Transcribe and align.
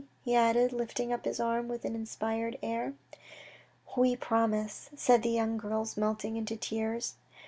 "he 0.25 0.33
said, 0.33 0.73
lifting 0.73 1.13
up 1.13 1.25
his 1.25 1.39
arm 1.39 1.67
with 1.67 1.85
an 1.85 1.93
inspired 1.93 2.57
air." 2.63 2.95
We 3.95 4.15
promise," 4.15 4.89
said 4.95 5.21
the 5.21 5.29
young 5.29 5.57
girls 5.57 5.95
melting 5.95 6.37
into 6.37 6.55
tears. 6.55 7.13